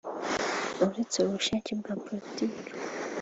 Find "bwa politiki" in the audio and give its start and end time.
1.79-2.59